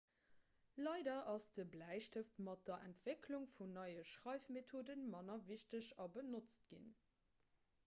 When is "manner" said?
5.13-5.39